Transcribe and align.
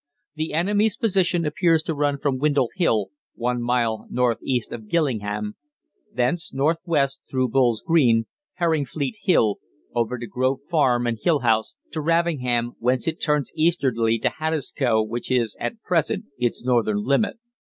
The 0.33 0.53
enemy's 0.55 0.97
main 0.97 1.03
position 1.05 1.45
appears 1.45 1.83
to 1.83 1.93
run 1.93 2.17
from 2.17 2.39
Windle 2.39 2.71
Hill, 2.75 3.09
one 3.35 3.61
mile 3.61 4.07
north 4.09 4.39
east 4.41 4.71
of 4.71 4.87
Gillingham, 4.89 5.57
thence 6.11 6.51
north 6.51 6.79
west 6.87 7.21
through 7.29 7.49
Bull's 7.49 7.83
Green, 7.85 8.25
Herringfleet 8.59 9.17
Hill, 9.21 9.59
over 9.93 10.17
to 10.17 10.25
Grove 10.25 10.61
Farm 10.71 11.05
and 11.05 11.19
Hill 11.21 11.41
House 11.41 11.75
to 11.91 12.01
Raveningham, 12.01 12.71
whence 12.79 13.07
it 13.07 13.21
turns 13.21 13.51
easterly 13.55 14.17
to 14.17 14.29
Haddiscoe, 14.29 15.03
which 15.07 15.29
is 15.29 15.55
at 15.59 15.79
present 15.83 16.25
its 16.39 16.65
northern 16.65 17.03
limit. 17.03 17.37